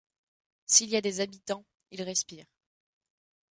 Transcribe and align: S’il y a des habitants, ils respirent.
S’il 0.65 0.89
y 0.89 0.95
a 0.97 1.01
des 1.01 1.19
habitants, 1.19 1.63
ils 1.91 2.01
respirent. 2.01 2.47